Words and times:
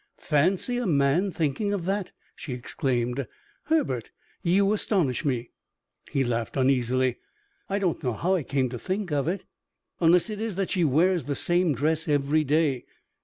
"Fancy 0.17 0.77
a 0.79 0.87
man 0.87 1.29
thinking 1.29 1.73
of 1.73 1.85
that!" 1.85 2.11
she 2.35 2.53
exclaimed. 2.53 3.27
"Herbert, 3.65 4.09
you 4.41 4.73
astonish 4.73 5.23
me." 5.23 5.51
He 6.09 6.23
laughed 6.23 6.57
uneasily. 6.57 7.17
"I 7.69 7.77
don't 7.77 8.01
know 8.03 8.13
how 8.13 8.33
I 8.33 8.41
came 8.41 8.69
to 8.69 8.79
think 8.79 9.11
of 9.11 9.27
it 9.27 9.45
unless 9.99 10.27
it 10.31 10.41
is 10.41 10.55
that 10.55 10.71
she 10.71 10.83
wears 10.83 11.25
the 11.25 11.35
same 11.35 11.75
dress 11.75 12.07
every 12.07 12.43
day. 12.43 12.85